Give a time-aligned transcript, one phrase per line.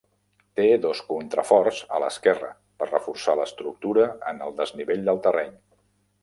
[0.59, 5.55] Té dos contraforts a l'esquerra per reforçar l'estructura en el desnivell del terreny.